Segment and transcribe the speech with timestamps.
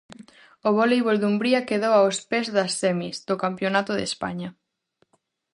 [0.67, 4.49] O Voleibol Dumbría quedou aos pés das semis do campionato de España.